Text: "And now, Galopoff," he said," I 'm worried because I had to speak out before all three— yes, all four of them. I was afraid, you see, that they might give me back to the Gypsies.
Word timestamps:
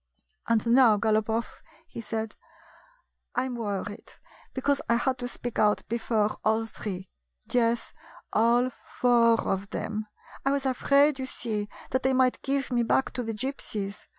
"And 0.49 0.65
now, 0.65 0.97
Galopoff," 0.97 1.61
he 1.87 2.01
said," 2.01 2.35
I 3.35 3.45
'm 3.45 3.53
worried 3.55 4.13
because 4.51 4.81
I 4.89 4.95
had 4.95 5.19
to 5.19 5.27
speak 5.27 5.59
out 5.59 5.87
before 5.87 6.39
all 6.43 6.65
three— 6.65 7.11
yes, 7.51 7.93
all 8.33 8.71
four 8.71 9.39
of 9.41 9.69
them. 9.69 10.07
I 10.43 10.49
was 10.53 10.65
afraid, 10.65 11.19
you 11.19 11.27
see, 11.27 11.69
that 11.91 12.01
they 12.01 12.13
might 12.13 12.41
give 12.41 12.71
me 12.71 12.81
back 12.81 13.11
to 13.11 13.21
the 13.21 13.35
Gypsies. 13.35 14.07